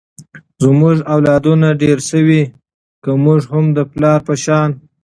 [0.63, 2.41] زمونږ اولادونه ډېر شوي،
[3.03, 4.69] که مونږ هم د پلار په شان